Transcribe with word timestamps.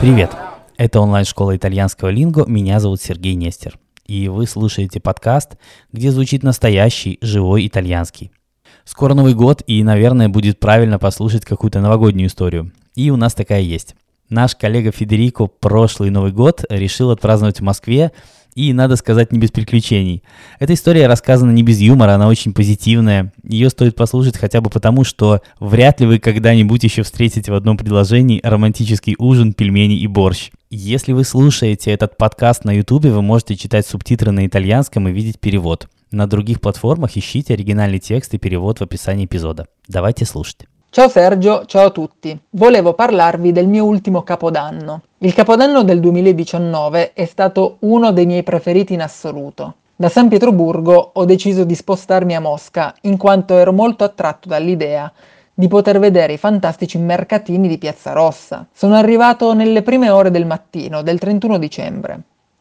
Привет! 0.00 0.34
Это 0.78 0.98
онлайн-школа 1.00 1.58
итальянского 1.58 2.08
линго, 2.08 2.46
меня 2.46 2.80
зовут 2.80 3.02
Сергей 3.02 3.34
Нестер. 3.34 3.78
И 4.06 4.28
вы 4.28 4.46
слушаете 4.46 4.98
подкаст, 4.98 5.58
где 5.92 6.10
звучит 6.10 6.42
настоящий, 6.42 7.18
живой 7.20 7.66
итальянский. 7.66 8.32
Скоро 8.84 9.12
Новый 9.12 9.34
год, 9.34 9.62
и, 9.66 9.82
наверное, 9.82 10.30
будет 10.30 10.58
правильно 10.58 10.98
послушать 10.98 11.44
какую-то 11.44 11.82
новогоднюю 11.82 12.28
историю. 12.28 12.72
И 12.94 13.10
у 13.10 13.16
нас 13.16 13.34
такая 13.34 13.60
есть. 13.60 13.94
Наш 14.30 14.56
коллега 14.56 14.90
Федерико 14.90 15.48
прошлый 15.48 16.08
Новый 16.08 16.32
год 16.32 16.64
решил 16.70 17.10
отпраздновать 17.10 17.60
в 17.60 17.62
Москве, 17.62 18.12
и, 18.60 18.72
надо 18.74 18.96
сказать, 18.96 19.32
не 19.32 19.38
без 19.38 19.50
приключений. 19.50 20.22
Эта 20.58 20.74
история 20.74 21.06
рассказана 21.06 21.50
не 21.50 21.62
без 21.62 21.80
юмора, 21.80 22.14
она 22.14 22.28
очень 22.28 22.52
позитивная. 22.52 23.32
Ее 23.42 23.70
стоит 23.70 23.96
послушать 23.96 24.36
хотя 24.36 24.60
бы 24.60 24.68
потому, 24.68 25.04
что 25.04 25.40
вряд 25.58 26.00
ли 26.00 26.06
вы 26.06 26.18
когда-нибудь 26.18 26.84
еще 26.84 27.02
встретите 27.02 27.50
в 27.50 27.54
одном 27.54 27.78
предложении 27.78 28.40
романтический 28.42 29.16
ужин, 29.18 29.54
пельмени 29.54 29.96
и 29.96 30.06
борщ. 30.06 30.50
Если 30.68 31.12
вы 31.12 31.24
слушаете 31.24 31.90
этот 31.90 32.16
подкаст 32.16 32.64
на 32.64 32.72
YouTube, 32.72 33.06
вы 33.06 33.22
можете 33.22 33.56
читать 33.56 33.86
субтитры 33.86 34.30
на 34.30 34.46
итальянском 34.46 35.08
и 35.08 35.12
видеть 35.12 35.40
перевод. 35.40 35.88
На 36.10 36.26
других 36.26 36.60
платформах 36.60 37.16
ищите 37.16 37.54
оригинальный 37.54 37.98
текст 37.98 38.34
и 38.34 38.38
перевод 38.38 38.78
в 38.78 38.82
описании 38.82 39.24
эпизода. 39.24 39.66
Давайте 39.88 40.26
слушать. 40.26 40.66
Ciao 40.92 41.08
Sergio, 41.08 41.66
ciao 41.66 41.86
a 41.86 41.90
tutti. 41.90 42.36
Volevo 42.50 42.94
parlarvi 42.94 43.52
del 43.52 43.68
mio 43.68 43.84
ultimo 43.84 44.24
capodanno. 44.24 45.02
Il 45.18 45.32
capodanno 45.34 45.84
del 45.84 46.00
2019 46.00 47.12
è 47.12 47.26
stato 47.26 47.76
uno 47.82 48.10
dei 48.10 48.26
miei 48.26 48.42
preferiti 48.42 48.94
in 48.94 49.00
assoluto. 49.00 49.74
Da 49.94 50.08
San 50.08 50.26
Pietroburgo 50.26 51.10
ho 51.12 51.24
deciso 51.24 51.62
di 51.62 51.76
spostarmi 51.76 52.34
a 52.34 52.40
Mosca 52.40 52.92
in 53.02 53.18
quanto 53.18 53.56
ero 53.56 53.72
molto 53.72 54.02
attratto 54.02 54.48
dall'idea 54.48 55.12
di 55.54 55.68
poter 55.68 56.00
vedere 56.00 56.32
i 56.32 56.38
fantastici 56.38 56.98
mercatini 56.98 57.68
di 57.68 57.78
Piazza 57.78 58.10
Rossa. 58.10 58.66
Sono 58.72 58.96
arrivato 58.96 59.54
nelle 59.54 59.82
prime 59.82 60.10
ore 60.10 60.32
del 60.32 60.44
mattino 60.44 61.02
del 61.02 61.20
31 61.20 61.58
dicembre. 61.58 62.20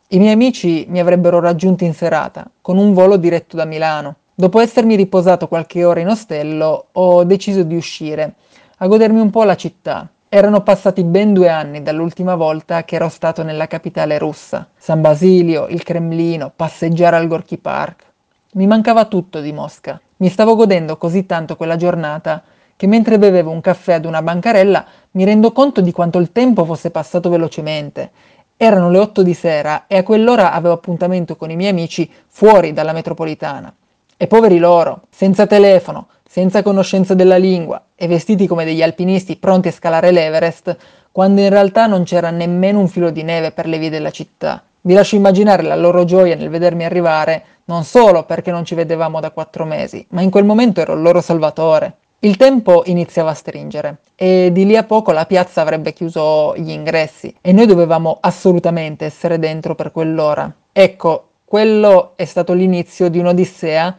I 0.10 0.20
miei 0.20 0.34
amici 0.34 0.86
mi 0.88 1.00
avrebbero 1.00 1.40
raggiunto 1.40 1.84
in 1.84 1.96
serata 1.96 2.48
con 2.62 2.78
un 2.78 2.94
volo 2.94 3.18
diretto 3.18 3.56
da 3.56 3.66
Milano. 3.66 4.18
Dopo 4.40 4.62
essermi 4.62 4.96
riposato 4.96 5.50
qualche 5.50 5.84
ora 5.84 6.00
in 6.00 6.08
ostello, 6.08 6.86
ho 6.94 7.26
deciso 7.26 7.64
di 7.64 7.76
uscire, 7.76 8.36
a 8.78 8.88
godermi 8.88 9.20
un 9.20 9.32
po' 9.32 9.44
la 9.44 9.58
città. 9.58 10.08
Erano 10.30 10.64
passati 10.64 11.04
ben 11.04 11.34
due 11.34 11.50
anni 11.50 11.84
dall'ultima 11.84 12.36
volta 12.36 12.86
che 12.86 12.96
ero 12.96 13.10
stato 13.10 13.44
nella 13.44 13.68
capitale 13.68 14.18
russa. 14.18 14.70
San 14.78 15.02
Basilio, 15.02 15.68
il 15.68 15.84
Cremlino, 15.84 16.54
passeggiare 16.56 17.18
al 17.18 17.28
Gorky 17.28 17.58
Park. 17.58 18.06
Mi 18.54 18.66
mancava 18.66 19.04
tutto 19.04 19.42
di 19.42 19.52
Mosca. 19.52 20.00
Mi 20.20 20.30
stavo 20.30 20.56
godendo 20.56 20.96
così 20.96 21.26
tanto 21.26 21.58
quella 21.58 21.76
giornata 21.76 22.42
che 22.78 22.88
mentre 22.88 23.20
bevevo 23.20 23.52
un 23.52 23.60
caffè 23.60 23.96
ad 23.96 24.06
una 24.06 24.22
bancarella 24.22 24.86
mi 25.12 25.26
rendo 25.26 25.52
conto 25.52 25.82
di 25.82 25.92
quanto 25.92 26.18
il 26.18 26.32
tempo 26.32 26.64
fosse 26.64 26.92
passato 26.92 27.30
velocemente. 27.30 28.12
Erano 28.56 28.90
le 28.90 29.00
otto 29.00 29.22
di 29.22 29.34
sera 29.34 29.84
e 29.86 29.98
a 29.98 30.04
quell'ora 30.04 30.54
avevo 30.54 30.76
appuntamento 30.76 31.36
con 31.36 31.52
i 31.52 31.58
miei 31.58 31.72
amici 31.72 32.10
fuori 32.26 32.72
dalla 32.72 32.94
metropolitana. 32.94 33.74
E 34.22 34.28
poveri 34.28 34.58
loro, 34.58 35.04
senza 35.10 35.48
telefono, 35.48 36.08
senza 36.30 36.62
conoscenza 36.62 37.14
della 37.14 37.38
lingua 37.38 37.82
e 37.96 38.06
vestiti 38.06 38.48
come 38.48 38.66
degli 38.66 38.84
alpinisti 38.84 39.38
pronti 39.38 39.70
a 39.70 39.72
scalare 39.72 40.12
l'Everest, 40.12 40.76
quando 41.10 41.40
in 41.40 41.48
realtà 41.48 41.88
non 41.88 42.04
c'era 42.04 42.30
nemmeno 42.30 42.80
un 42.80 42.90
filo 42.90 43.12
di 43.12 43.24
neve 43.24 43.52
per 43.52 43.66
le 43.66 43.78
vie 43.78 43.90
della 43.90 44.12
città. 44.12 44.62
Vi 44.82 44.94
lascio 44.94 45.16
immaginare 45.16 45.64
la 45.64 45.78
loro 45.78 46.04
gioia 46.04 46.36
nel 46.36 46.50
vedermi 46.50 46.84
arrivare, 46.84 47.44
non 47.68 47.86
solo 47.86 48.24
perché 48.24 48.52
non 48.52 48.66
ci 48.66 48.76
vedevamo 48.76 49.22
da 49.22 49.32
quattro 49.32 49.64
mesi, 49.64 50.06
ma 50.10 50.20
in 50.20 50.32
quel 50.32 50.44
momento 50.44 50.82
ero 50.82 50.96
il 50.96 51.02
loro 51.02 51.22
salvatore. 51.22 51.94
Il 52.20 52.36
tempo 52.36 52.82
iniziava 52.88 53.30
a 53.30 53.36
stringere 53.36 54.00
e 54.16 54.50
di 54.52 54.66
lì 54.66 54.76
a 54.76 54.84
poco 54.84 55.14
la 55.14 55.26
piazza 55.26 55.62
avrebbe 55.62 55.94
chiuso 55.94 56.58
gli 56.58 56.72
ingressi 56.72 57.34
e 57.40 57.54
noi 57.54 57.68
dovevamo 57.68 58.18
assolutamente 58.20 59.06
essere 59.06 59.40
dentro 59.40 59.76
per 59.76 59.94
quell'ora. 59.94 60.54
Ecco, 60.74 61.29
quello 61.50 62.12
è 62.16 62.26
stato 62.26 62.54
l'inizio 62.54 63.10
di 63.10 63.18
un'odissea 63.18 63.98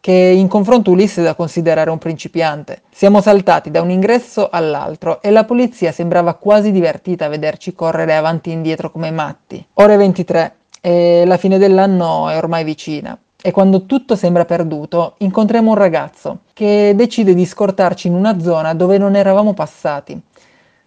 che 0.00 0.12
in 0.12 0.48
confronto 0.48 0.90
Ulisse 0.90 1.22
è 1.22 1.24
da 1.24 1.34
considerare 1.34 1.88
un 1.88 1.96
principiante. 1.96 2.82
Siamo 2.90 3.22
saltati 3.22 3.70
da 3.70 3.80
un 3.80 3.88
ingresso 3.88 4.50
all'altro 4.50 5.22
e 5.22 5.30
la 5.30 5.44
polizia 5.44 5.92
sembrava 5.92 6.34
quasi 6.34 6.70
divertita 6.70 7.24
a 7.24 7.28
vederci 7.30 7.72
correre 7.72 8.16
avanti 8.16 8.50
e 8.50 8.52
indietro 8.52 8.90
come 8.90 9.10
matti. 9.10 9.66
Ore 9.74 9.96
23 9.96 10.56
e 10.82 11.24
la 11.24 11.38
fine 11.38 11.56
dell'anno 11.56 12.28
è 12.28 12.36
ormai 12.36 12.64
vicina. 12.64 13.18
E 13.40 13.50
quando 13.50 13.86
tutto 13.86 14.14
sembra 14.14 14.44
perduto, 14.44 15.14
incontriamo 15.20 15.70
un 15.70 15.76
ragazzo 15.76 16.40
che 16.52 16.92
decide 16.94 17.32
di 17.32 17.46
scortarci 17.46 18.08
in 18.08 18.14
una 18.14 18.38
zona 18.40 18.74
dove 18.74 18.98
non 18.98 19.16
eravamo 19.16 19.54
passati. 19.54 20.20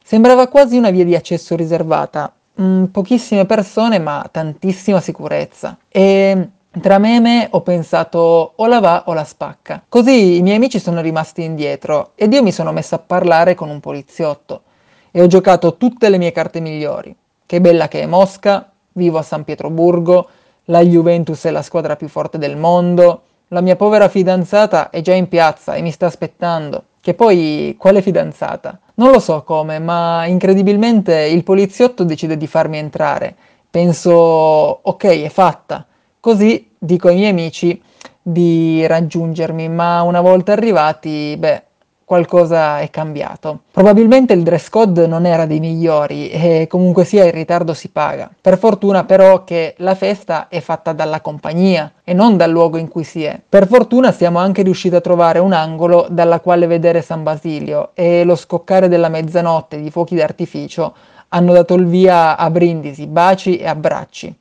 Sembrava 0.03 0.47
quasi 0.47 0.77
una 0.77 0.91
via 0.91 1.05
di 1.05 1.15
accesso 1.15 1.55
riservata, 1.55 2.31
mm, 2.61 2.85
pochissime 2.85 3.45
persone 3.45 3.99
ma 3.99 4.27
tantissima 4.31 4.99
sicurezza. 4.99 5.77
E 5.89 6.49
tra 6.81 6.97
me 6.97 7.17
e 7.17 7.19
me 7.19 7.47
ho 7.51 7.61
pensato 7.61 8.53
o 8.55 8.65
la 8.65 8.79
va 8.79 9.03
o 9.07 9.13
la 9.13 9.23
spacca. 9.23 9.83
Così 9.87 10.37
i 10.37 10.41
miei 10.41 10.55
amici 10.55 10.79
sono 10.79 11.01
rimasti 11.01 11.43
indietro 11.43 12.11
ed 12.15 12.33
io 12.33 12.41
mi 12.41 12.51
sono 12.51 12.71
messo 12.71 12.95
a 12.95 12.99
parlare 12.99 13.53
con 13.53 13.69
un 13.69 13.79
poliziotto 13.79 14.63
e 15.11 15.21
ho 15.21 15.27
giocato 15.27 15.77
tutte 15.77 16.09
le 16.09 16.17
mie 16.17 16.31
carte 16.31 16.59
migliori. 16.59 17.15
Che 17.45 17.61
bella 17.61 17.87
che 17.87 18.01
è 18.01 18.05
Mosca, 18.07 18.71
vivo 18.93 19.19
a 19.19 19.21
San 19.21 19.43
Pietroburgo, 19.43 20.27
la 20.65 20.81
Juventus 20.81 21.43
è 21.43 21.51
la 21.51 21.61
squadra 21.61 21.95
più 21.95 22.07
forte 22.07 22.37
del 22.37 22.57
mondo, 22.57 23.21
la 23.49 23.61
mia 23.61 23.75
povera 23.75 24.09
fidanzata 24.09 24.89
è 24.89 25.01
già 25.01 25.13
in 25.13 25.27
piazza 25.27 25.75
e 25.75 25.81
mi 25.81 25.91
sta 25.91 26.07
aspettando. 26.07 26.85
Che 27.03 27.15
poi, 27.15 27.75
quale 27.77 28.01
fidanzata? 28.01 28.79
Non 28.93 29.11
lo 29.11 29.19
so 29.19 29.43
come, 29.43 29.77
ma 29.77 30.25
incredibilmente 30.25 31.13
il 31.23 31.43
poliziotto 31.43 32.05
decide 32.05 32.37
di 32.37 32.47
farmi 32.47 32.77
entrare. 32.77 33.35
Penso, 33.69 34.13
ok, 34.13 35.03
è 35.23 35.27
fatta. 35.27 35.85
Così 36.17 36.71
dico 36.77 37.09
ai 37.09 37.15
miei 37.15 37.31
amici 37.31 37.83
di 38.21 38.87
raggiungermi, 38.87 39.67
ma 39.67 40.01
una 40.03 40.21
volta 40.21 40.53
arrivati, 40.53 41.35
beh, 41.37 41.63
qualcosa 42.05 42.79
è 42.79 42.89
cambiato. 42.89 43.61
Probabilmente 43.71 44.33
il 44.33 44.43
dress 44.43 44.69
code 44.69 45.07
non 45.07 45.25
era 45.25 45.45
dei 45.45 45.59
migliori 45.59 46.29
e 46.29 46.67
comunque 46.69 47.05
sia 47.05 47.25
il 47.25 47.31
ritardo 47.33 47.73
si 47.73 47.89
paga. 47.89 48.29
Per 48.39 48.57
fortuna 48.57 49.03
però 49.03 49.43
che 49.43 49.75
la 49.77 49.95
festa 49.95 50.47
è 50.47 50.59
fatta 50.59 50.93
dalla 50.93 51.21
compagnia 51.21 51.91
e 52.03 52.13
non 52.13 52.37
dal 52.37 52.51
luogo 52.51 52.77
in 52.77 52.87
cui 52.87 53.03
si 53.03 53.23
è. 53.23 53.39
Per 53.47 53.67
fortuna 53.67 54.11
siamo 54.11 54.39
anche 54.39 54.61
riusciti 54.61 54.95
a 54.95 55.01
trovare 55.01 55.39
un 55.39 55.53
angolo 55.53 56.07
dalla 56.09 56.39
quale 56.39 56.67
vedere 56.67 57.01
San 57.01 57.23
Basilio 57.23 57.91
e 57.93 58.23
lo 58.23 58.35
scoccare 58.35 58.87
della 58.87 59.09
mezzanotte 59.09 59.79
di 59.79 59.89
fuochi 59.89 60.15
d'artificio 60.15 60.93
hanno 61.29 61.53
dato 61.53 61.73
il 61.73 61.85
via 61.87 62.37
a 62.37 62.49
brindisi, 62.51 63.07
baci 63.07 63.57
e 63.57 63.67
abbracci. 63.67 64.35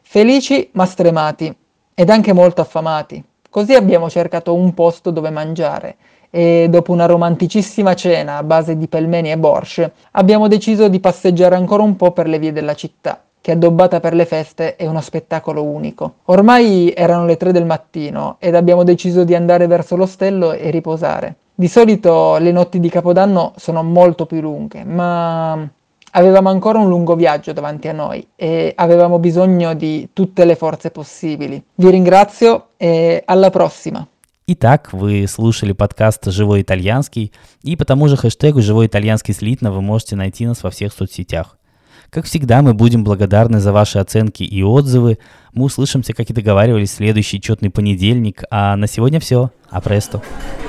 Felici 0.00 0.70
ma 0.72 0.86
stremati 0.86 1.54
ed 1.94 2.08
anche 2.08 2.32
molto 2.32 2.62
affamati. 2.62 3.22
Così 3.50 3.74
abbiamo 3.74 4.08
cercato 4.08 4.54
un 4.54 4.74
posto 4.74 5.10
dove 5.10 5.28
mangiare 5.30 5.96
e 6.30 6.68
dopo 6.70 6.92
una 6.92 7.06
romanticissima 7.06 7.94
cena 7.94 8.36
a 8.36 8.44
base 8.44 8.78
di 8.78 8.86
pelmeni 8.86 9.32
e 9.32 9.36
borsche, 9.36 9.90
abbiamo 10.12 10.46
deciso 10.46 10.86
di 10.86 11.00
passeggiare 11.00 11.56
ancora 11.56 11.82
un 11.82 11.96
po' 11.96 12.12
per 12.12 12.28
le 12.28 12.38
vie 12.38 12.52
della 12.52 12.74
città, 12.74 13.20
che 13.40 13.50
addobbata 13.50 13.98
per 13.98 14.14
le 14.14 14.24
feste 14.24 14.76
è 14.76 14.86
uno 14.86 15.00
spettacolo 15.00 15.64
unico. 15.64 16.14
Ormai 16.26 16.92
erano 16.96 17.26
le 17.26 17.36
tre 17.36 17.50
del 17.50 17.66
mattino 17.66 18.36
ed 18.38 18.54
abbiamo 18.54 18.84
deciso 18.84 19.24
di 19.24 19.34
andare 19.34 19.66
verso 19.66 19.96
l'ostello 19.96 20.52
e 20.52 20.70
riposare. 20.70 21.34
Di 21.52 21.66
solito 21.66 22.36
le 22.36 22.52
notti 22.52 22.78
di 22.78 22.88
Capodanno 22.88 23.52
sono 23.56 23.82
molto 23.82 24.26
più 24.26 24.40
lunghe, 24.40 24.84
ma 24.84 25.68
avevamo 26.10 26.48
ancora 26.48 26.78
un 26.78 26.88
lungo 26.88 27.14
viaggio 27.14 27.52
davanti 27.52 27.88
a 27.88 27.92
noi 27.92 28.26
e 28.36 28.72
avevamo 28.76 29.18
bisogno 29.18 29.74
di 29.74 30.10
tutte 30.12 30.44
le 30.44 30.54
forze 30.54 30.90
possibili. 30.90 31.62
Vi 31.74 31.90
ringrazio 31.90 32.68
e 32.76 33.22
alla 33.26 33.50
prossima! 33.50 34.06
Итак, 34.52 34.92
вы 34.92 35.26
слушали 35.28 35.70
подкаст 35.70 36.26
«Живой 36.26 36.62
итальянский», 36.62 37.30
и 37.62 37.76
по 37.76 37.84
тому 37.84 38.08
же 38.08 38.16
хэштегу 38.16 38.60
«Живой 38.60 38.86
итальянский 38.86 39.32
слитно» 39.32 39.70
вы 39.70 39.80
можете 39.80 40.16
найти 40.16 40.44
нас 40.44 40.64
во 40.64 40.70
всех 40.70 40.92
соцсетях. 40.92 41.56
Как 42.10 42.24
всегда, 42.24 42.60
мы 42.60 42.74
будем 42.74 43.04
благодарны 43.04 43.60
за 43.60 43.70
ваши 43.70 44.00
оценки 44.00 44.42
и 44.42 44.64
отзывы. 44.64 45.18
Мы 45.54 45.66
услышимся, 45.66 46.14
как 46.14 46.28
и 46.30 46.34
договаривались, 46.34 46.90
в 46.90 46.96
следующий 46.96 47.40
четный 47.40 47.70
понедельник. 47.70 48.42
А 48.50 48.74
на 48.74 48.88
сегодня 48.88 49.20
все. 49.20 49.50
Апресто. 49.70 50.18
престо. 50.18 50.59